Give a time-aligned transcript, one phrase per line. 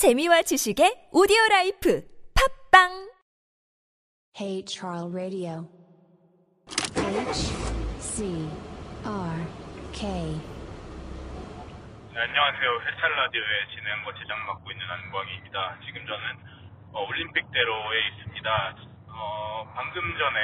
[0.00, 2.00] 재미와 지식의 오디오 라이프
[2.32, 3.12] 팝빵
[4.32, 5.68] Hey Charles Radio.
[6.96, 7.52] H
[8.00, 8.48] C
[9.04, 9.36] R
[9.92, 10.08] K.
[12.16, 12.68] 네, 안녕하세요.
[12.80, 15.84] 해찰 라디오의 진행과 제작 맡고 있는 안광희입니다.
[15.84, 16.24] 지금 저는
[16.96, 18.48] 어, 올림픽대로에 있습니다.
[19.12, 20.40] 어, 방금 전에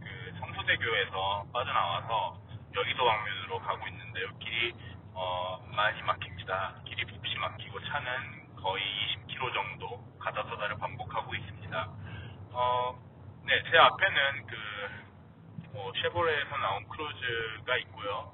[0.00, 2.40] 그 성수대교에서 빠져나와서
[2.72, 4.32] 여의도 방면으로 가고 있는데요.
[4.40, 4.72] 길이
[5.12, 6.80] 어, 많이 막힙니다.
[6.88, 8.82] 길이 몹시 막히고 차는 거의
[9.28, 11.88] 20km 정도 가다 서다를 반복하고 있습니다.
[12.52, 12.98] 어,
[13.44, 14.56] 네, 제 앞에는 그
[15.72, 18.32] 뭐, 쉐보레에서 나온 크루즈가 있고요.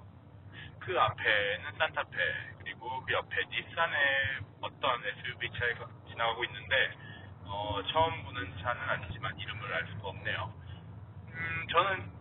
[0.78, 2.16] 그 앞에는 산타페
[2.58, 3.98] 그리고 그 옆에 닛산의
[4.60, 6.92] 어떤 SUV 차가 지나가고 있는데
[7.46, 10.54] 어, 처음 보는 차는 아니지만 이름을 알 수가 없네요.
[11.32, 12.12] 음, 저는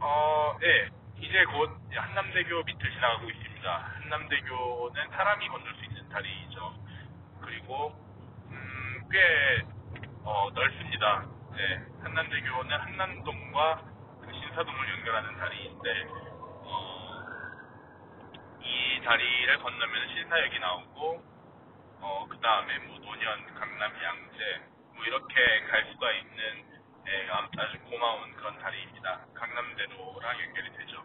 [0.00, 3.76] 어, 예, 이제 곧 한남대교 밑을 지나가고 있습니다.
[3.78, 6.87] 한남대교는 사람이 건널 수 있는 다리죠.
[7.40, 7.92] 그리고
[8.50, 9.62] 음, 꽤
[10.24, 11.26] 어, 넓습니다.
[11.56, 13.82] 네, 한남대교는 한남동과
[14.20, 16.06] 그 신사동을 연결하는 다리인데
[16.64, 17.24] 어,
[18.60, 21.22] 이 다리를 건너면 신사역이 나오고
[22.00, 24.60] 어, 그 다음에 뭐 노년, 강남, 양재
[24.94, 26.64] 뭐 이렇게 갈 수가 있는
[27.08, 29.24] 예, 아주 고마운 그런 다리입니다.
[29.34, 31.02] 강남대로랑 연결이 되죠.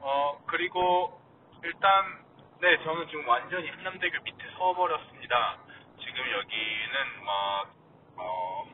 [0.00, 1.20] 어 그리고
[1.62, 2.24] 일단
[2.60, 5.58] 네 저는 지금 완전히 한남대교 밑에 서버렸습니다.
[6.00, 7.66] 지금 여기는 뭐
[8.16, 8.64] 어,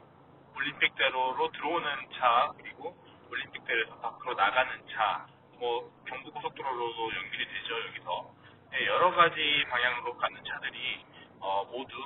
[0.56, 1.86] 올림픽대로로 들어오는
[2.18, 2.96] 차 그리고
[3.30, 5.26] 올림픽대로에서 밖으로 나가는 차,
[5.58, 8.34] 뭐 경부고속도로로도 연결이 되죠 여기서
[8.70, 11.04] 네, 여러 가지 방향으로 가는 차들이
[11.40, 11.96] 어, 모두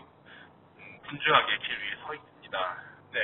[0.79, 2.83] 음, 분주하게 길 위에 서 있습니다.
[3.13, 3.21] 네.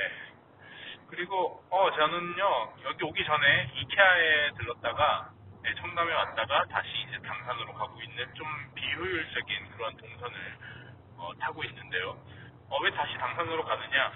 [1.09, 5.31] 그리고 어 저는요 여기 오기 전에 이케아에 들렀다가
[5.63, 10.59] 네, 청담에 왔다가 다시 이제 당산으로 가고 있는 좀 비효율적인 그런 동선을
[11.19, 12.17] 어, 타고 있는데요.
[12.69, 14.13] 어, 왜 다시 당산으로 가느냐?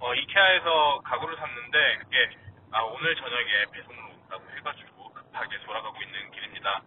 [0.00, 2.30] 어, 이케아에서 가구를 샀는데 그게
[2.72, 6.82] 아, 오늘 저녁에 배송을 온다고 해가지고 급하게 돌아가고 있는 길입니다.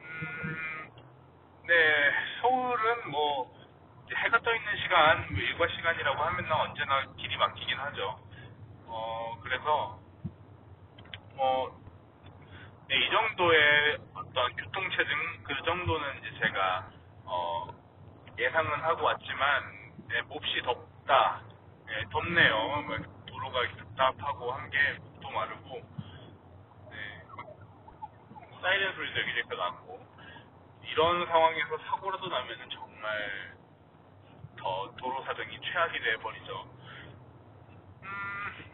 [0.00, 0.90] 음,
[1.66, 3.54] 네, 서울은 뭐
[4.14, 8.18] 해가 떠 있는 시간, 뭐 일과 시간이라고 하면 언제나 길이 막히긴 하죠.
[8.86, 10.00] 어, 그래서
[11.34, 11.76] 뭐
[12.88, 16.88] 네, 이 정도의 어떤 교통체증 그 정도는 이제 제가
[17.24, 17.66] 어,
[18.38, 21.42] 예상은 하고 왔지만 네, 몹시 덥다,
[21.86, 22.82] 네, 덥네요.
[22.86, 23.60] 뭐 도로가
[23.96, 25.82] 답답하고 한 게 목도 마르고
[26.90, 27.22] 네,
[28.60, 30.06] 사이렌 소리도 여기저기서 나고
[30.82, 33.56] 이런 상황에서 사고라도 나면은 정말
[34.58, 36.68] 더 도로 사정이 최악이 돼버리죠.
[38.02, 38.68] 음,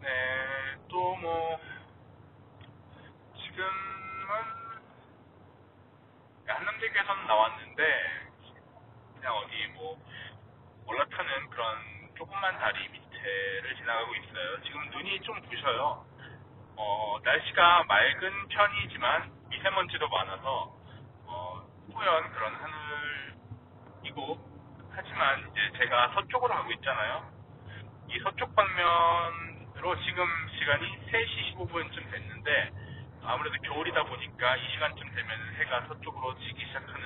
[0.00, 1.58] 네, 또 뭐,
[3.36, 3.68] 지금은,
[6.52, 7.82] 한남대교에서는 나왔는데,
[9.14, 9.98] 그냥 어디 뭐,
[10.86, 11.78] 올라타는 그런
[12.16, 14.62] 조그만 다리 밑에를 지나가고 있어요.
[14.62, 16.06] 지금 눈이 좀 부셔요.
[16.76, 20.74] 어, 날씨가 맑은 편이지만 미세먼지도 많아서,
[21.26, 24.48] 어, 뿌연 그런 하늘이고,
[24.90, 27.30] 하지만 이제 제가 서쪽으로 가고 있잖아요.
[28.08, 30.26] 이 서쪽 방면으로 지금
[30.58, 32.70] 시간이 3시 15분쯤 됐는데
[33.24, 37.02] 아무래도 겨울이다 보니까 이 시간쯤 되면 해가 서쪽으로 지기 시작하는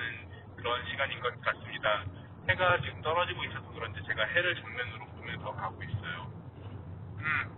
[0.55, 2.03] 그런 시간인 것 같습니다.
[2.49, 6.31] 해가 지금 떨어지고 있어서 그런지 제가 해를 정면으로 보면서 가고 있어요.
[7.19, 7.51] 음,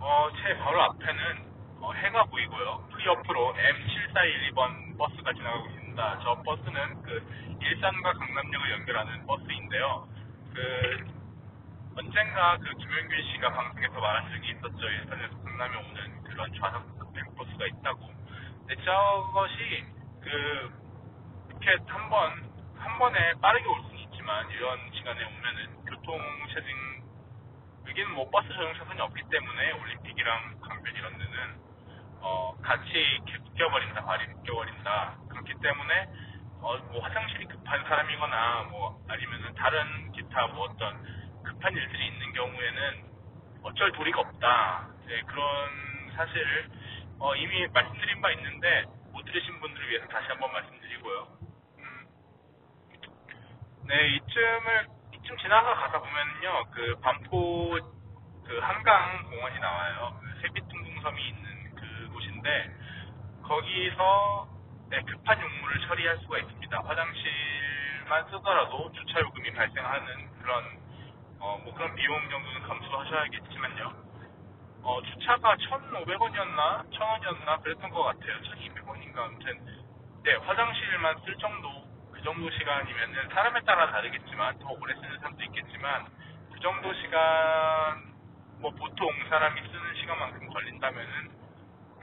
[0.00, 2.88] 어, 제 바로 앞에는 어, 해가 보이고요.
[2.92, 6.18] 그 옆으로 M7412번 버스가 지나가고 있습니다.
[6.22, 10.08] 저 버스는 그 일산과 강남역을 연결하는 버스인데요.
[10.54, 11.23] 그
[12.14, 14.86] 언젠가 그 김영균 씨가 방송에서 말한 적이 있었죠.
[14.86, 18.06] 일산에서 강남에 오는 그런 좌석 급행 버스가 있다고.
[18.06, 19.84] 근데 저것이
[20.22, 20.70] 그
[21.50, 26.20] 이렇게 한 번, 한 번에 빠르게 올 수는 있지만 이런 시간에 오면은 교통
[26.54, 26.68] 체증
[27.88, 31.58] 여기는 뭐 버스 전용 차선이 없기 때문에 올림픽이랑 강변 이런 데는
[32.20, 36.08] 어 같이 이렇게 묶여버린다 발이 묶여버린다 그렇기 때문에
[36.60, 41.23] 어뭐 화장실이 급한 사람이거나 뭐 아니면은 다른 기타 뭐 어떤
[41.64, 43.04] 급한 일들이 있는 경우에는
[43.62, 45.70] 어쩔 도리가 없다 네, 그런
[46.14, 46.68] 사실을
[47.18, 51.38] 어, 이미 말씀드린 바 있는데 못 들으신 분들을 위해서 다시 한번 말씀드리고요.
[51.78, 52.06] 음,
[53.86, 57.78] 네 이쯤을 이쯤 지나가 가다 보면요 그 반포
[58.44, 60.20] 그 한강 공원이 나와요.
[60.20, 62.74] 그 세빛둥둥섬이 있는 그 곳인데
[63.42, 64.48] 거기서
[64.90, 66.78] 네, 급한 용무를 처리할 수가 있습니다.
[66.84, 70.83] 화장실만 쓰더라도 주차 요금이 발생하는 그런
[71.44, 73.92] 어, 뭐 그런 비용 정도는 감수하셔야겠지만요.
[74.82, 76.88] 어, 주차가 1,500원이었나?
[76.90, 77.62] 1,000원이었나?
[77.62, 78.40] 그랬던 것 같아요.
[78.40, 79.18] 1,200원인가?
[79.18, 79.60] 아무튼,
[80.22, 81.68] 네, 화장실만 쓸 정도,
[82.12, 86.06] 그 정도 시간이면은 사람에 따라 다르겠지만, 더 오래 쓰는 사람도 있겠지만,
[86.54, 87.20] 그 정도 시간,
[88.60, 91.30] 뭐 보통 사람이 쓰는 시간만큼 걸린다면은,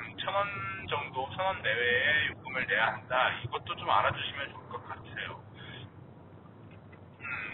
[0.01, 0.47] 음, 천원
[0.87, 3.31] 정도, 천원 내외의 요금을 내야 한다.
[3.43, 5.50] 이것도 좀 알아주시면 좋을 것 같아요.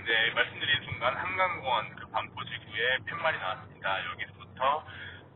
[0.08, 4.06] 음, 네, 말씀드린 순간 한강공원 그 반포 지구에 팻말이 나왔습니다.
[4.12, 4.86] 여기서부터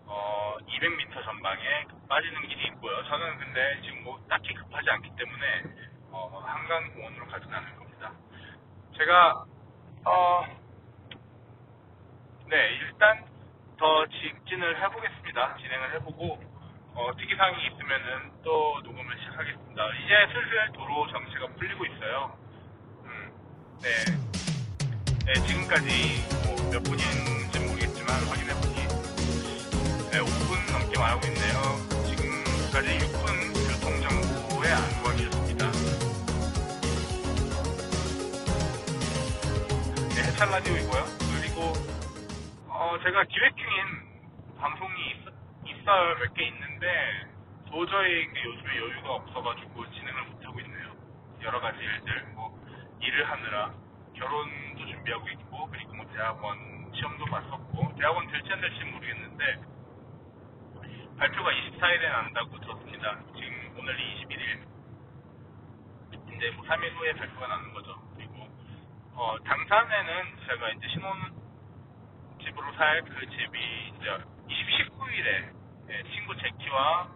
[0.05, 3.03] 어, 200m 전방에 빠지는 길이 있고요.
[3.03, 5.63] 저는 근데 지금 뭐 딱히 급하지 않기 때문에
[6.11, 8.13] 어, 한강공원으로 가진 않을 겁니다.
[8.97, 9.43] 제가
[10.05, 10.45] 어,
[12.47, 13.25] 네 일단
[13.77, 15.57] 더 직진을 해보겠습니다.
[15.57, 16.39] 진행을 해보고
[16.95, 19.89] 어, 특이사항이 있으면은 또 녹음을 시작하겠습니다.
[19.95, 22.37] 이제 슬슬 도로 정체가 풀리고 있어요.
[23.03, 23.31] 음,
[23.81, 24.31] 네.
[25.25, 28.75] 네, 지금까지 뭐 몇 분인지 모르겠지만 확인해보니
[30.11, 31.59] 네, 5분 넘게 말하고 있네요.
[32.07, 33.25] 지금까지 6분
[33.67, 35.71] 교통정보의 안광이었습니다.
[40.15, 41.03] 네, 해찰 라디오이고요.
[41.35, 41.73] 그리고
[42.67, 46.15] 어, 제가 기획 중인 방송이 있, 있어요.
[46.19, 46.87] 몇개 있는데
[47.69, 50.95] 도저히 그 요즘에 여유가 없어가지고 진행을 못하고 있네요.
[51.43, 52.57] 여러 가지 일들, 뭐
[53.01, 53.73] 일을 하느라
[54.15, 54.70] 결혼도
[55.01, 59.61] 준비하고 있고 그리고 뭐 대학원 시험도 봤었고 대학원 될지 안 될지 모르겠는데
[61.17, 63.19] 발표가 24일에 난다고 들었습니다.
[63.35, 64.61] 지금 오늘이 21일.
[66.35, 67.95] 이제 뭐 3일 후에 발표가 나는 거죠.
[68.15, 68.47] 그리고
[69.13, 71.13] 어, 당산에는 제가 이제 신혼
[72.43, 74.17] 집으로 살 그 집이 이제
[74.49, 77.09] 19일에 친구 제키와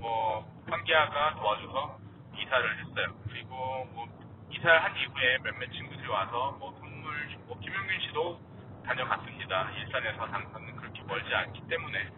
[0.00, 1.98] 뭐 황기아가 도와줘서
[2.36, 3.14] 이사를 했어요.
[3.28, 4.06] 그리고 뭐
[4.50, 6.87] 이사를 한 이후에 몇몇 친구들이 와서 뭐
[7.18, 8.40] 선물 주고 김용균 씨도
[8.86, 9.70] 다녀갔습니다.
[9.72, 12.08] 일산에서 당산은 그렇게 멀지 않기 때문에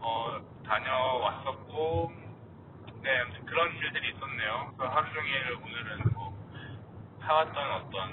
[0.00, 2.12] 어, 다녀왔었고
[3.02, 4.74] 네 그런 일들이 있었네요.
[4.78, 6.34] 하루 종일 오늘은 뭐
[7.20, 8.10] 사왔던 어떤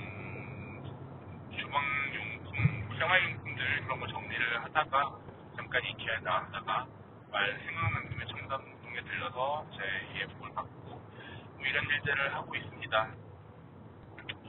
[1.58, 5.18] 주방용품, 생활용품들 그런 거 정리를 하다가
[5.56, 6.88] 잠깐 이케아에 나왔다가
[7.32, 13.12] 말 생각난 김에 청담동에 들려서 제 EF를 받고 뭐 이런 일들을 하고 있습니다.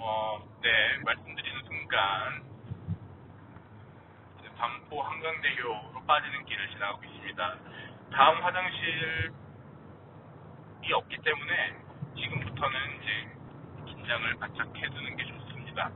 [0.05, 0.69] 어, 네,
[1.05, 1.42] 말씀드리
[4.39, 7.57] 이제 반포 한강대교로 빠지는 길을 지나가고 있습니다.
[8.13, 9.31] 다음 화장실이
[10.95, 11.77] 없기 때문에
[12.17, 13.37] 지금부터는 이제
[13.93, 15.91] 긴장을 바짝 해두는 게 좋습니다.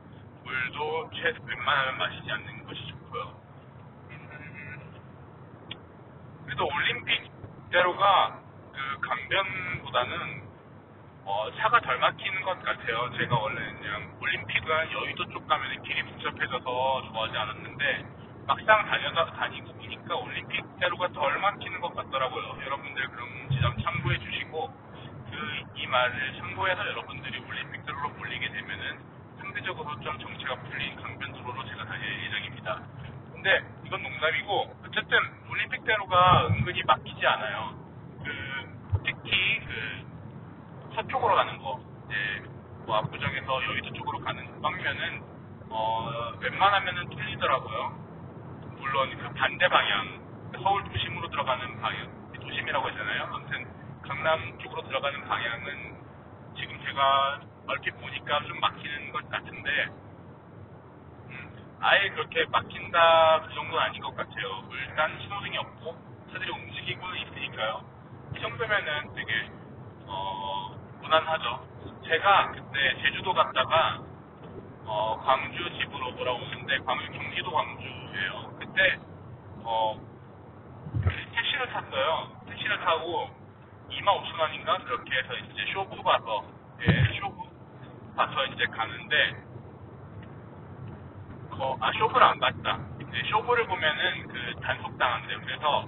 [0.44, 3.40] 물도 최소 웬만하면 마시지 않는 것이 좋고요.
[4.10, 5.00] 음,
[6.44, 8.42] 그래도 올림픽대로가
[8.74, 10.45] 그 강변보다는
[11.26, 13.10] 어, 차가 덜 막히는 것 같아요.
[13.18, 18.04] 제가 원래 그냥 올림픽은 여의도 쪽 가면 길이 복잡해져서 좋아하지 않았는데
[18.46, 22.58] 막상 다녀다 다니고 보니까 올림픽 대로가 덜 막히는 것 같더라고요.
[22.64, 24.68] 여러분들 그런 지점 참고해 주시고
[25.30, 28.98] 그 이 말을 참고해서 여러분들이 올림픽 대로로 몰리게 되면은
[29.40, 32.80] 상대적으로 좀 정체가 풀린 강변 도로로 제가 다닐 예정입니다.
[33.32, 35.18] 근데 이건 농담이고 어쨌든
[35.50, 37.74] 올림픽 대로가 은근히 막히지 않아요.
[38.24, 40.15] 그 특히 그
[40.96, 42.42] 서쪽으로 가는 거, 이제
[42.86, 45.22] 뭐 압구정에서 여의도 쪽으로 가는 방면은
[45.68, 48.06] 어 웬만하면은 뚫리더라고요.
[48.78, 53.22] 물론 그 반대 방향, 서울 도심으로 들어가는 방향, 도심이라고 하잖아요.
[53.24, 53.66] 아무튼
[54.06, 55.96] 강남 쪽으로 들어가는 방향은
[56.56, 59.88] 지금 제가 얼핏 보니까 좀 막히는 것 같은데
[61.28, 64.64] 음, 아예 그렇게 막힌다 그 정도는 아닌 것 같아요.
[64.70, 65.94] 일단 신호등이 없고
[66.32, 67.84] 차들이 움직이고 있으니까요.
[68.34, 69.50] 이 정도면은 되게
[70.06, 70.75] 어,
[71.06, 71.60] 무난하죠.
[72.04, 74.00] 제가 그때 제주도 갔다가
[74.84, 78.56] 어, 광주 집으로 돌아오는데 광주 경기도 광주예요.
[78.58, 78.98] 그때
[79.62, 80.00] 어,
[81.32, 82.32] 택시를 탔어요.
[82.48, 83.30] 택시를 타고
[83.88, 86.44] 25,000원인가 그렇게 해서 이제 쇼부 봐서
[86.82, 87.48] 예, 쇼부
[88.16, 89.44] 봐서 이제 가는데
[91.50, 92.80] 거, 아 쇼부를 안 봤다.
[93.00, 95.40] 이제 쇼부를 보면은 그 단속 당한대요.
[95.40, 95.82] 그래서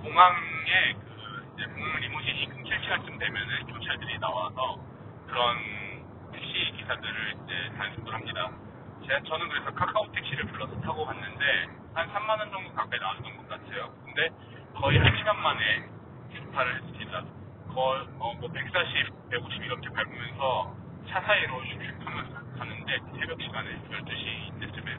[0.00, 3.18] 공항에 그 이제 공항 리무진이 끊길 시간쯤
[3.92, 4.78] 경찰들이 나와서
[5.26, 5.58] 그런
[6.32, 8.50] 택시 기사들을 이제 단속을 합니다.
[9.06, 13.48] 제가 저는 그래서 카카오 택시를 불러서 타고 갔는데 한 3만 원 정도 가까이 나왔던 것
[13.48, 13.92] 같아요.
[14.04, 14.28] 근데
[14.74, 15.88] 거의 한 시간 만에
[16.32, 17.24] 주파를 했습니다.
[17.74, 20.74] 거의 어, 뭐 140, 150 이렇게 밟으면서
[21.08, 24.96] 차 사이로 슉슉 하면서 가는데 새벽 시간에 12시 때쯤에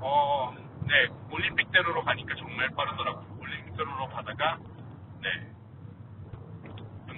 [0.00, 0.54] 어,
[0.88, 3.38] 네 올림픽대로로 가니까 정말 빠르더라고요.
[3.38, 4.58] 올림픽대로로 가다가
[5.22, 5.59] 네.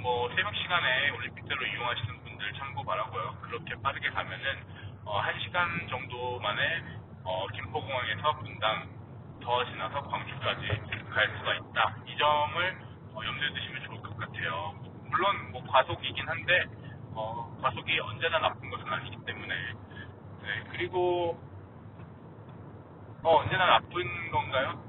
[0.03, 3.37] 뭐 새벽 시간에 올림픽대로 이용하시는 분들 참고 바라고요.
[3.43, 4.45] 그렇게 빠르게 가면은
[5.05, 6.83] 어, 1시간 정도 만에
[7.23, 8.89] 어, 김포공항에서 분당
[9.41, 10.67] 더 지나서 광주까지
[11.09, 11.97] 갈 수가 있다.
[12.09, 12.77] 이 점을
[13.15, 14.75] 어, 염두에 두시면 좋을 것 같아요.
[15.09, 16.65] 물론 뭐 과속이긴 한데
[17.15, 19.55] 어, 과속이 언제나 나쁜 것은 아니기 때문에
[20.43, 21.41] 네, 그리고
[23.23, 24.83] 어, 언제나 나쁜 건가요?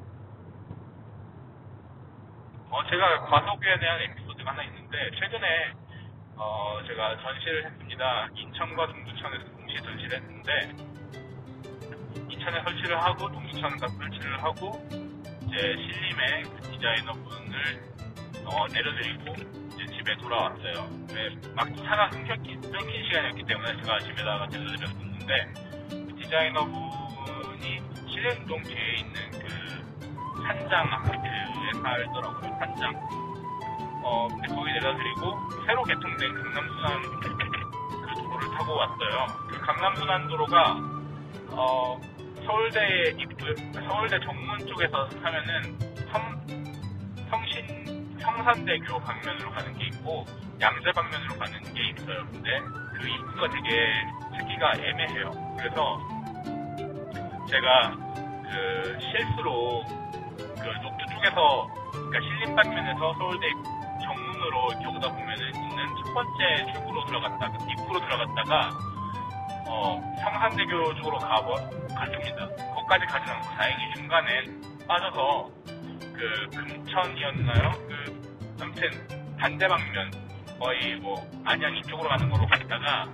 [2.72, 4.02] 어, 제가 과속에 대한
[4.44, 5.74] 에피소드가 하나 있는데 최근에
[6.36, 8.28] 어, 제가 전시를 했습니다.
[8.36, 10.70] 인천과 동두천에서 동시에 전시를 했는데
[12.30, 14.88] 인천에 설치를 하고 동두천 가서 설치를 하고
[15.48, 17.94] 이제 신림의 그 디자이너분을
[18.46, 19.34] 어, 내려드리고
[19.74, 20.90] 이제 집에 돌아왔어요.
[21.08, 25.54] 네, 막 차가 끊긴, 끊긴 시간이었기 때문에 제가 집에다가 내려드렸었는데
[25.90, 32.58] 그 디자이너분이 신림동 뒤에 있는 그 산장 아파트에 살더라고요.
[32.60, 33.33] 산장.
[34.04, 39.28] 어, 거기 내려드리고 새로 개통된 강남순환 그 도로를 타고 왔어요.
[39.50, 40.78] 그 강남순환 도로가
[41.52, 42.00] 어,
[42.46, 43.46] 서울대 입구,
[43.88, 45.80] 서울대 정문 쪽에서 타면은
[46.12, 46.46] 성,
[47.30, 50.26] 성신, 성산대교 방면으로 가는 게 있고
[50.60, 52.26] 양재 방면으로 가는 게 있어요.
[52.32, 52.60] 근데
[53.00, 53.94] 그 입구가 되게
[54.38, 55.32] 찾기가 애매해요.
[55.58, 56.00] 그래서
[57.50, 57.96] 제가
[58.44, 59.84] 그 실수로
[60.38, 63.48] 그 녹두 쪽에서 그러니까 신림 방면에서 서울대
[64.04, 68.70] 정문으로 이렇게 오다 보면은 있는 첫 번째 출구로 들어갔다가 입구로 들어갔다가
[69.68, 71.56] 어, 성산대교 쪽으로 가버
[71.96, 72.48] 갔습니다.
[72.76, 74.44] 거기까지 가지 않고 다행히 중간에
[74.88, 75.50] 빠져서
[76.14, 77.72] 그 금천이었나요?
[77.88, 78.90] 그 아무튼
[79.40, 80.12] 반대 방면
[80.60, 83.08] 거의 뭐 안양 이쪽으로 가는 거로 갔다가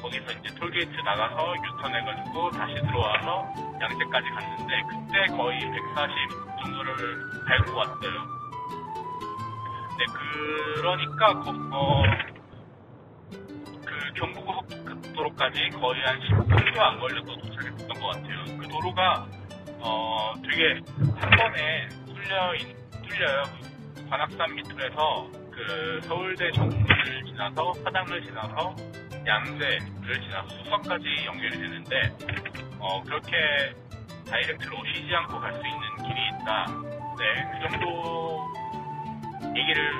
[0.00, 6.14] 거기서 이제 톨게이트 나가서 유턴해가지고 다시 들어와서 양재까지 갔는데 그때 거의 140
[6.64, 6.94] 정도를
[7.46, 8.39] 밟고 왔어요.
[10.00, 10.06] 네,
[10.76, 12.02] 그러니까 거- 어,
[13.84, 18.44] 그 경부고속도로까지 거의 한 10분도 안 걸려서 도착했던 것 같아요.
[18.58, 19.26] 그 도로가
[19.82, 20.80] 어, 되게
[21.16, 23.42] 한 번에 뚫려 있, 뚫려요.
[23.94, 28.74] 그 관악산 밑으로해서 그 서울대 정문을 지나서 화당을 지나서
[29.26, 32.16] 양재를 지나서 수서까지 연결이 되는데
[32.78, 33.36] 어, 그렇게
[34.30, 36.66] 다이렉트로 쉬지 않고 갈 수 있는 길이 있다.
[37.18, 38.48] 네, 그 정도
[39.56, 39.92] 얘기를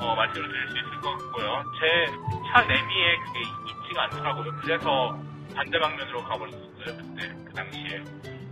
[0.00, 1.62] 어, 말씀을 드릴 수 있을 것 같고요.
[1.80, 2.06] 제
[2.52, 4.52] 차 내비에 그게 있지가 않더라고요.
[4.60, 5.18] 그래서
[5.56, 6.84] 반대 방면으로 가버렸었어요.
[6.84, 8.02] 그때 그 당시에.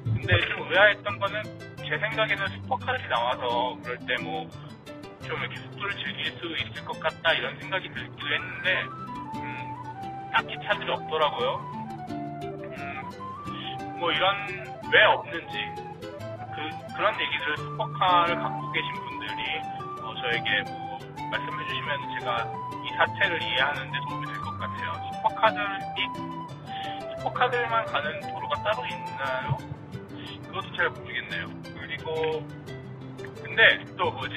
[0.04, 1.42] 근데 좀 의아했던 거는
[1.86, 4.48] 제 생각에는 슈퍼카들이 나와서 그럴 때 뭐
[5.26, 8.82] 좀 이렇게 속도를 즐길 수 있을 것 같다 이런 생각이 들기도 했는데
[9.36, 11.56] 음, 딱히 차들이 없더라고요.
[12.10, 14.34] 음, 뭐 이런
[14.92, 19.60] 왜 없는지 그 그런 얘기들을 슈퍼카를 갖고 계신 분들이
[20.10, 20.98] 어, 저에게 뭐
[21.30, 22.52] 말씀해 주시면 제가
[22.84, 24.92] 이 사태를 이해하는 데 도움이 될 것 같아요.
[25.12, 26.06] 슈퍼카들이
[27.18, 29.58] 슈퍼카들만 가는 도로가 따로 있나요?
[30.46, 31.46] 그것도 잘 모르겠네요.
[31.78, 32.46] 그리고
[33.42, 34.36] 근데 또 뭐지?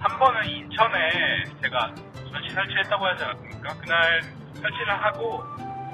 [0.00, 1.92] 한 번은 인천에 제가
[2.32, 3.74] 전시 설치했다고 하지 않았습니까?
[3.80, 4.22] 그날
[4.54, 5.42] 설치를 하고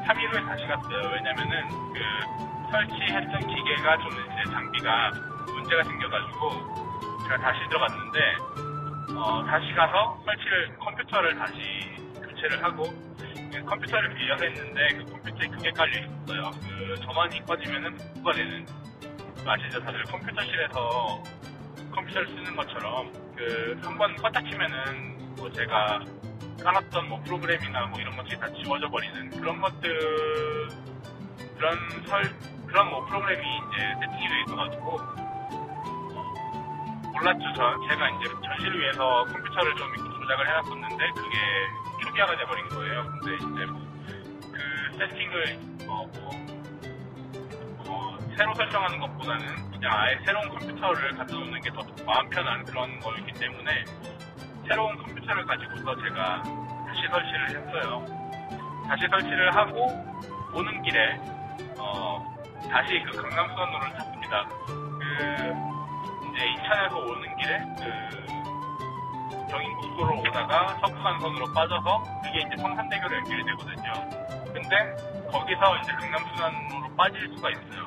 [0.06, 1.10] 3일 후에 다시 갔어요.
[1.14, 5.10] 왜냐면은 그 설치했던 기계가 좀 이제 장비가
[5.46, 6.83] 문제가 생겨가지고
[7.24, 8.18] 제가 다시 들어갔는데
[9.16, 11.54] 어, 다시 가서 설치를 컴퓨터를 다시
[12.20, 12.84] 교체를 하고
[13.52, 16.50] 그 컴퓨터를 빌려서 했는데 그 컴퓨터에 그게 깔려 있었어요.
[16.62, 18.66] 그 전원이 꺼지면은 복구가 되는
[19.46, 19.80] 아시죠?
[19.80, 21.22] 다들 컴퓨터실에서
[21.94, 26.00] 컴퓨터를 쓰는 것처럼 그 한 번 껐다 키면은 뭐 제가
[26.62, 30.68] 깔았던 뭐 프로그램이나 뭐 이런 것들이 다 지워져 버리는 그런 것들
[31.56, 32.22] 그런 설
[32.66, 35.23] 그런 뭐 프로그램이 이제 세팅이 돼 있어가지고 어,
[37.14, 41.38] 몰랐죠 저 제가 이제 전시를 위해서 컴퓨터를 좀 조작을 해놨었는데 그게
[42.02, 43.94] 초기화가 돼버린 거예요 근데 이제 뭐
[44.52, 46.30] 그 세팅을 어, 뭐
[47.88, 53.32] 어, 새로 설정하는 것보다는 그냥 아예 새로운 컴퓨터를 놓는 게 더 마음 편한 그런 거이기
[53.32, 53.84] 때문에
[54.68, 56.42] 새로운 컴퓨터를 가지고서 제가
[56.86, 58.06] 다시 설치를 했어요.
[58.88, 59.86] 다시 설치를 하고
[60.52, 61.18] 오는 길에
[61.78, 62.24] 어,
[62.70, 64.48] 다시 그 강남수산로를 탔습니다.
[64.66, 65.73] 그
[66.34, 73.92] 이제 인천에서 오는 길에 그 경인고속도로 오다가 서부간선으로 빠져서 그게 이제 성산대교로 연결이 되거든요.
[74.52, 74.96] 근데
[75.30, 77.86] 거기서 이제 강남순환로로 빠질 수가 있어요.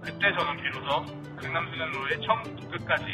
[0.00, 1.04] 그때 저는 비로소
[1.42, 3.04] 강남순환로의 처음부터 끝까지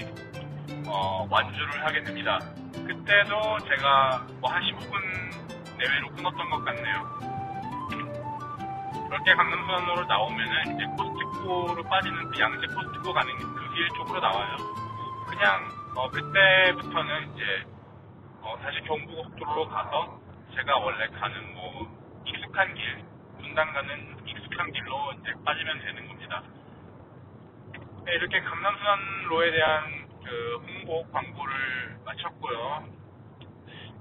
[0.86, 2.38] 어, 완주를 하게 됩니다.
[2.74, 7.33] 그때도 제가 뭐 한 15분 내외로 끊었던 것 같네요.
[9.08, 14.56] 그렇게 강남순환로로 나오면은 이제 코스트코로 빠지는 그 양재 코스트코 가는 그 길 쪽으로 나와요.
[15.28, 17.64] 그냥 어, 그때부터는 이제
[18.40, 20.20] 어, 다시 경부고속도로로 가서
[20.54, 23.04] 제가 원래 가는 뭐 익숙한 길,
[23.40, 26.42] 분당 가는 익숙한 길로 이제 빠지면 되는 겁니다.
[28.04, 32.86] 네, 이렇게 강남순환로에 대한 그 홍보 광고를 마쳤고요.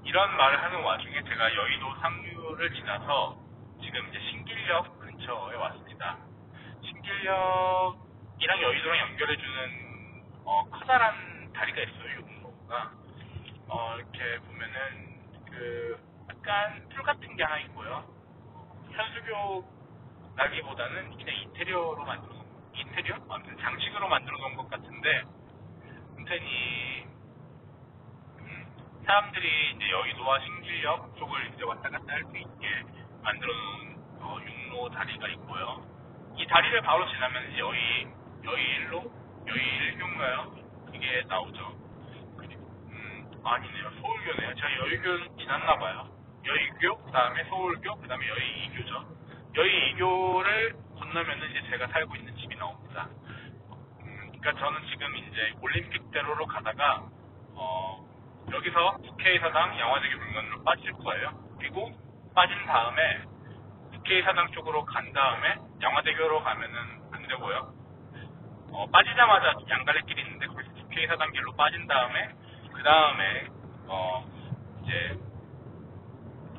[0.04, 3.38] 이런 말을 하는 와중에 제가 여의도 상류를 지나서
[3.94, 6.18] 지금 이제 신길역 근처에 왔습니다.
[6.82, 12.16] 신길역이랑 여의도랑 연결해주는 어, 커다란 다리가 있어요.
[12.22, 12.92] 용로가
[13.68, 15.22] 어, 이렇게 보면은
[15.52, 18.04] 그 약간 풀 같은 게 하나 있고요.
[18.94, 23.16] 현수교라기보다는 그냥 인테리어로 만들어 놓은 인테리어?
[23.30, 25.22] 아무튼 장식으로 만들어 놓은 것 같은데
[26.18, 27.06] 아무튼 이
[28.40, 28.66] 음,
[29.06, 34.90] 사람들이 이제 여의도와 신길역 쪽을 이제 왔다 갔다 할 수 있게 만들어 놓은 어, 육로
[34.90, 35.86] 다리가 있고요.
[36.38, 38.08] 이 다리를 바로 지나면 여의
[38.44, 39.04] 여의일로
[39.48, 40.56] 여의일교인가요?
[40.94, 41.60] 이게 나오죠.
[42.90, 43.92] 음 아니네요.
[44.02, 44.56] 서울교네요.
[44.56, 46.10] 제가 여의교 지났나 봐요.
[46.46, 49.06] 여의교, 그다음에 서울교, 그다음에 여의이교죠.
[49.56, 53.08] 여의이교를 건너면은 이제 제가 살고 있는 집이 나옵니다.
[54.02, 57.08] 음, 그러니까 저는 지금 이제 올림픽대로로 가다가
[57.56, 58.06] 어,
[58.52, 61.32] 여기서 국회의사당 양화대교 물건으로 빠질 거예요.
[61.60, 61.92] 그리고
[62.34, 63.22] 빠진 다음에
[63.92, 66.76] 국회의사당 쪽으로 간 다음에 양화대교로 가면은
[67.12, 67.74] 안 되고요.
[68.72, 72.30] 어, 빠지자마자 양갈래길이 있는데 거기서 국회의사당 길로 빠진 다음에
[72.74, 73.48] 그 다음에
[73.88, 74.26] 어,
[74.84, 75.18] 이제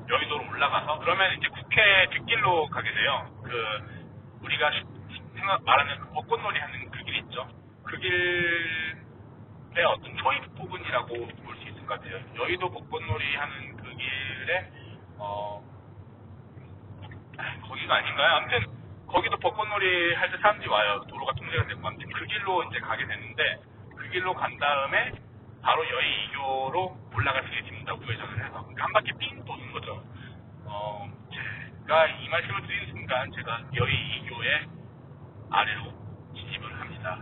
[0.09, 3.31] 여의도로 올라가서 그러면 이제 국회 뒷길로 가게 돼요.
[3.43, 4.07] 그
[4.43, 4.71] 우리가
[5.35, 7.49] 생각 말하는 그 벚꽃놀이 하는 그 길 있죠.
[7.85, 12.19] 그 길의 어떤 초입 부분이라고 볼 수 있을 것 같아요.
[12.37, 14.71] 여의도 벚꽃놀이 하는 그 길에
[15.25, 15.63] 어
[17.39, 18.37] 아, 거기가 아닌가요?
[18.37, 18.67] 아무튼
[19.09, 21.03] 거기도 벚꽃놀이 할 때 사람들이 와요.
[21.09, 23.59] 도로가 통제가 되고 아무튼 그 길로 이제 가게 되는데
[23.97, 25.13] 그 길로 간 다음에
[25.63, 27.95] 바로 여의 2교로 올라갈 수 있습니다.
[27.95, 28.61] 우회전을 해서.
[28.63, 30.03] 그러니까 한 바퀴 삥 도는 거죠.
[30.67, 31.09] 어,
[31.87, 33.95] 제가 이 말씀을 드리는 순간 제가 여의
[34.29, 34.69] 2교의
[35.51, 35.93] 아래로
[36.35, 37.19] 진입을 합니다.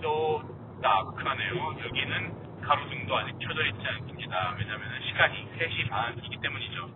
[0.00, 0.42] 또
[0.82, 1.76] 다크하네요.
[1.84, 4.54] 여기는 가로등도 아직 켜져 있지 않습니다.
[4.58, 6.90] 왜냐하면 시간이 3시 반이기 때문이죠.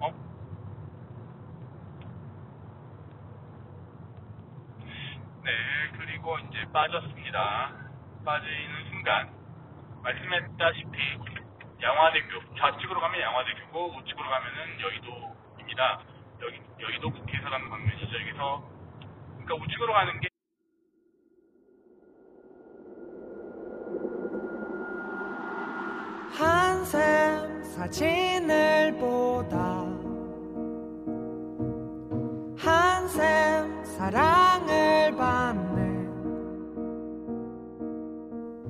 [0.00, 0.10] 어?
[5.44, 5.50] 네,
[5.98, 7.72] 그리고 이제 빠졌습니다.
[8.24, 9.30] 빠지는 순간
[10.02, 11.18] 말씀했다시피
[11.82, 16.00] 양화대교 좌측으로 가면 양화대교고 우측으로 가면은 여의도입니다.
[16.42, 18.18] 여기 여의도 국회의사당 방면이죠.
[18.20, 18.64] 여기서
[19.44, 20.28] 그러니까 우측으로 가는 게
[26.38, 29.84] 한샘 사진을 보다.
[32.56, 36.08] 한샘 사랑을 받네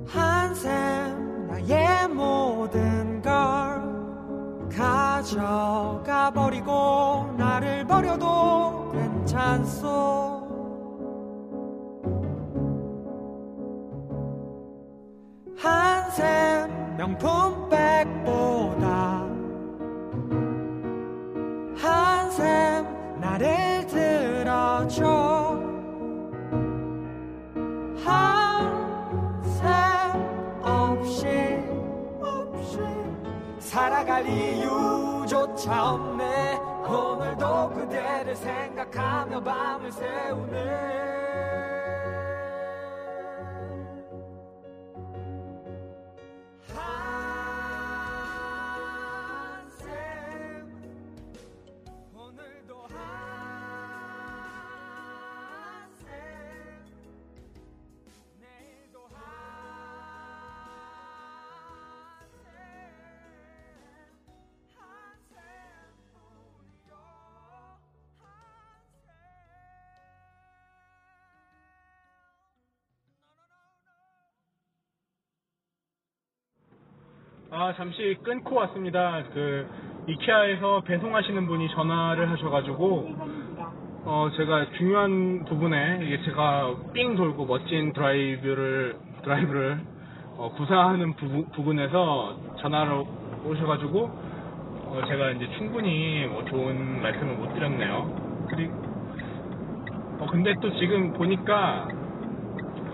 [0.05, 3.31] 한샘 나의 모든 걸
[4.69, 10.43] 가져가 버리고 나를 버려도 괜찮소.
[15.57, 18.14] 한샘 명품백
[34.15, 36.61] 살아갈 이유조차 없네.
[36.87, 41.14] 오늘도 그대를 생각하며 밤을 새우네
[77.57, 79.23] 아, 잠시 끊고 왔습니다.
[79.33, 79.65] 그,
[80.07, 83.13] 이케아에서 배송하시는 분이 전화를 하셔가지고,
[84.03, 89.79] 어, 제가 중요한 부분에, 이게 제가 삥 돌고 멋진 드라이브를, 드라이브를,
[90.37, 93.03] 어, 구사하는 부분, 부분에서 전화를
[93.45, 98.47] 오셔가지고, 어, 제가 이제 충분히 뭐 좋은 말씀을 못 드렸네요.
[98.49, 98.73] 그리고,
[100.19, 101.87] 어, 근데 또 지금 보니까,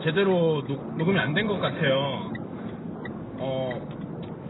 [0.03, 2.31] 제대로 녹, 녹음이 안 된 것 같아요.
[3.39, 4.00] 어,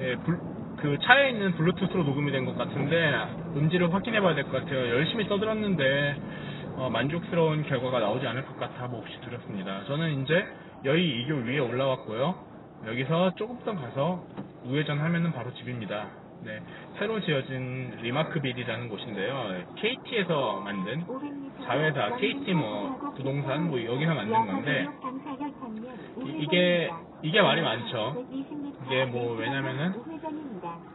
[0.02, 0.40] 예, 불-
[0.78, 3.14] 그 차에 있는 블루투스로 녹음이 된 것 같은데
[3.56, 4.80] 음질을 확인해 봐야 될 것 같아요.
[4.90, 6.16] 열심히 떠들었는데
[6.78, 9.84] 어, 만족스러운 결과가 나오지 않을 것 같아 몹시 두렵습니다.
[9.86, 10.44] 저는 이제
[10.86, 12.34] 여의 2교 위에 올라왔고요.
[12.88, 14.24] 여기서 조금 더 가서
[14.66, 16.08] 우회전 하면은 바로 집입니다.
[16.44, 16.60] 네,
[16.98, 19.62] 새로 지어진 리마크빌이라는 곳인데요.
[19.76, 21.06] KT에서 만든
[21.64, 24.88] 자회사 KT 뭐 부동산 뭐 여기서 만든 건데
[26.26, 26.90] 이- 이게
[27.24, 28.26] 이게 말이 많죠.
[28.86, 29.94] 이게 뭐 왜냐면은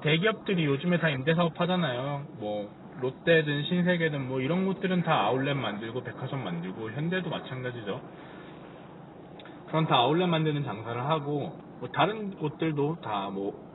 [0.03, 2.27] 대기업들이 요즘에 다 임대 사업 하잖아요.
[2.39, 8.01] 뭐 롯데든 신세계든 뭐 이런 곳들은 다 아울렛 만들고 백화점 만들고 현대도 마찬가지죠.
[9.69, 13.67] 그런 다 아울렛 만드는 장사를 하고 뭐 다른 곳들도 다 뭐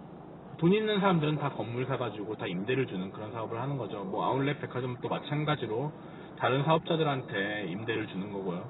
[0.62, 4.04] 돈 있는 사람들은 다 건물 사가지고 다 임대를 주는 그런 사업을 하는 거죠.
[4.04, 5.92] 뭐 아울렛 백화점도 마찬가지로
[6.38, 8.64] 다른 사업자들한테 임대를 주는 거고요.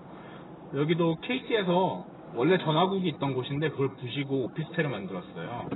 [0.76, 5.68] 여기도 KT에서 원래 전화국이 있던 곳인데 그걸 부시고 오피스텔을 만들었어요.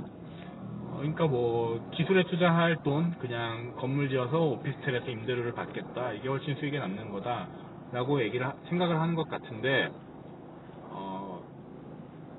[0.88, 6.78] 어, 그러니까 뭐 기술에 투자할 돈 그냥 건물 지어서 오피스텔에서 임대료를 받겠다 이게 훨씬 수익이
[6.78, 9.90] 남는 거다라고 얘기를 하- 생각을 하는 것 같은데
[10.90, 11.42] 어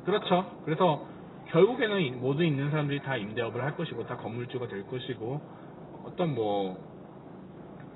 [0.05, 0.45] 그렇죠.
[0.65, 1.05] 그래서
[1.49, 5.39] 결국에는 이- 모두 있는 사람들이 다 임대업을 할 것이고 다 건물주가 될 것이고
[6.05, 6.77] 어떤 뭐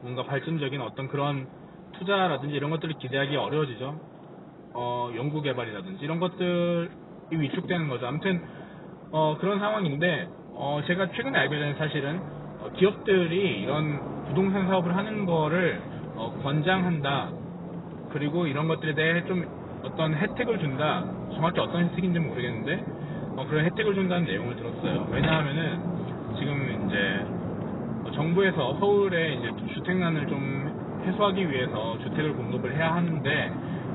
[0.01, 1.47] 뭔가 발전적인 어떤 그런
[1.93, 4.10] 투자라든지 이런 것들을 기대하기 어려워지죠.
[4.73, 6.89] 어, 연구 개발이라든지 이런 것들이
[7.31, 8.07] 위축되는 거죠.
[8.07, 8.41] 아무튼
[9.11, 12.19] 어, 그런 상황인데 어, 제가 최근에 알게 된 사실은
[12.59, 15.81] 어, 기업들이 이런 부동산 사업을 하는 거를
[16.15, 17.31] 어, 권장한다.
[18.11, 19.45] 그리고 이런 것들에 대해 좀
[19.83, 21.05] 어떤 혜택을 준다.
[21.33, 22.83] 정확히 어떤 혜택인지 는 모르겠는데
[23.37, 25.07] 어, 그런 혜택을 준다는 내용을 들었어요.
[25.11, 25.79] 왜냐하면은
[26.37, 27.25] 지금 이제
[28.05, 33.53] 어, 정부에서 서울에 이제 주택난을 좀 해소하기 위해서 주택을 공급을 해야 하는데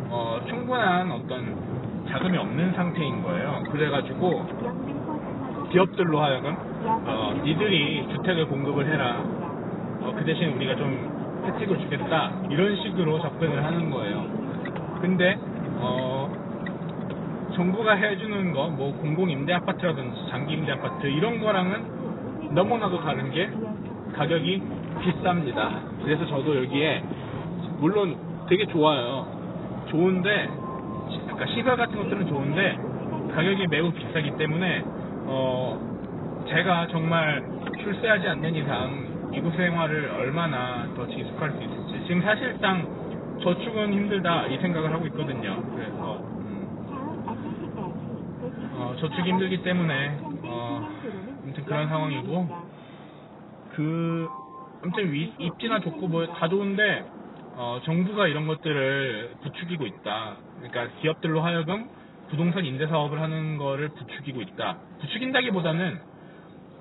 [0.08, 3.62] 어, 충분한 어떤 자금이 없는 상태인 거예요.
[3.70, 4.46] 그래가지고
[5.70, 9.22] 기업들로 하여금 어, 니들이 주택을 공급을 해라.
[10.00, 12.32] 어, 그 대신 우리가 좀 혜택을 주겠다.
[12.50, 14.26] 이런 식으로 접근을 하는 거예요.
[15.00, 15.38] 근데
[15.78, 16.32] 어,
[17.54, 23.50] 정부가 해주는 거, 뭐 공공 임대 아파트라든지 장기 임대 아파트 이런 거랑은 너무나도 다른 게
[24.14, 24.62] 가격이
[25.00, 26.04] 비쌉니다.
[26.04, 27.02] 그래서 저도 여기에
[27.78, 28.16] 물론
[28.48, 29.35] 되게 좋아요.
[29.86, 30.48] 좋은데
[31.10, 32.78] 시- 그러니까 시설 같은 것들은 좋은데
[33.34, 34.82] 가격이 매우 비싸기 때문에
[35.26, 35.78] 어
[36.48, 37.42] 제가 정말
[37.82, 42.86] 출세하지 않는 이상 이곳 생활을 얼마나 더 지속할 수 있을지 지금 사실상
[43.42, 45.62] 저축은 힘들다 이 생각을 하고 있거든요.
[45.74, 46.66] 그래서 음,
[48.78, 50.88] 어, 저축이 힘들기 때문에 어,
[51.44, 52.48] 아무튼 그런 상황이고
[53.74, 54.28] 그
[54.82, 57.04] 아무튼 위- 입지나 좋고 뭐 다 좋은데
[57.58, 60.36] 어, 정부가 이런 것들을 부추기고 있다.
[60.58, 61.88] 그러니까 기업들로 하여금
[62.28, 64.76] 부동산 임대 사업을 하는 거를 부추기고 있다.
[65.00, 65.98] 부추긴다기보다는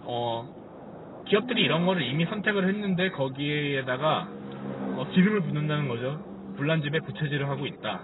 [0.04, 4.28] 어, 기업들이 이런 거를 이미 선택을 했는데 거기에다가
[4.98, 6.22] 어, 기름을 붓는다는 거죠.
[6.58, 8.02] 불난 집에 부채질을 하고 있다.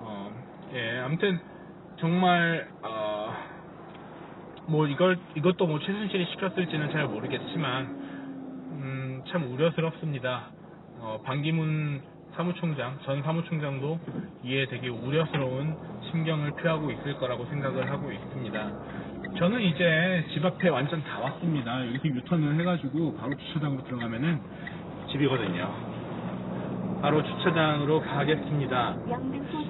[0.00, 0.30] 어,
[0.72, 1.38] 예, 아무튼
[2.00, 3.34] 정말 어,
[4.68, 10.57] 뭐 이걸 이것도 뭐 최순실이 시켰을지는 잘 모르겠지만 음, 참 우려스럽습니다.
[11.00, 12.00] 어, 반기문
[12.34, 13.98] 사무총장 전 사무총장도
[14.44, 15.76] 이에 되게 우려스러운
[16.10, 18.72] 심경을 표하고 있을 거라고 생각을 하고 있습니다.
[19.38, 21.86] 저는 이제 집 앞에 완전 다 왔습니다.
[21.86, 24.40] 여기서 유턴을 해가지고 바로 주차장으로 들어가면은
[25.10, 25.98] 집이거든요.
[27.00, 28.96] 바로 주차장으로 가겠습니다.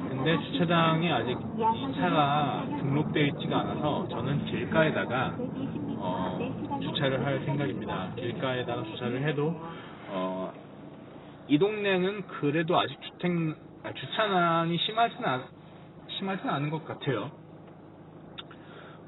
[0.09, 5.35] 근데 주차장에 아직 이 차가 등록되어 있지가 않아서 저는 길가에다가
[6.01, 6.39] 어,
[6.83, 8.11] 주차를 할 생각입니다.
[8.17, 9.55] 길가에다가 주차를 해도
[10.11, 10.53] 어,
[11.49, 13.33] 이 동네는 그래도 아직 주택
[13.83, 15.45] 아, 주차난이 심하진 않
[16.19, 17.31] 심하진 않은 것 같아요.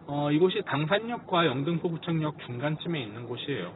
[0.07, 3.73] 어, 이곳이 당산역과 영등포구청역 중간쯤에 있는 곳이에요.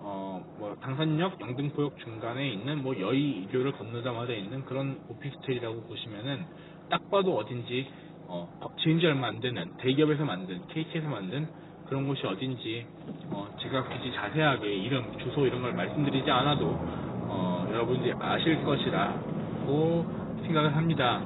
[0.00, 6.46] 어, 뭐 당산역, 영등포역 중간에 있는 뭐 여의 이교를 건너자마자 있는 그런 오피스텔이라고 보시면은
[6.88, 7.86] 딱 봐도 어딘지
[8.28, 8.48] 어,
[8.82, 11.48] 지은 지 얼마 안 되는 대기업에서 만든 KT에서 만든
[11.86, 12.86] 그런 곳이 어딘지
[13.28, 16.80] 어, 제가 굳이 자세하게 이름, 주소 이런 걸 말씀드리지 않아도
[17.28, 20.06] 어, 여러분들이 아실 것이라고
[20.44, 21.20] 생각을 합니다.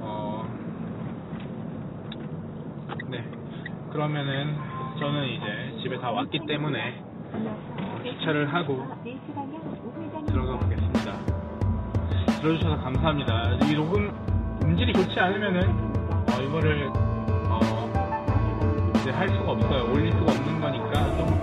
[0.00, 0.46] 어,
[3.08, 3.24] 네.
[3.90, 4.56] 그러면은
[4.98, 8.86] 저는 이제 집에 다 왔기 때문에 어, 주차를 하고
[10.26, 11.12] 들어가 보겠습니다.
[12.40, 13.54] 들어주셔서 감사합니다.
[13.64, 14.10] 이 녹음
[14.62, 16.88] 음질이 좋지 않으면은 어, 이거를
[17.48, 19.92] 어, 이제 할 수가 없어요.
[19.92, 21.37] 올릴 수가 없는 거니까.